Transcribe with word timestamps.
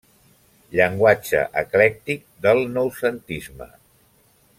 Llenguatge 0.77 1.41
eclèctic 1.63 2.25
del 2.47 2.65
noucentisme. 2.79 3.69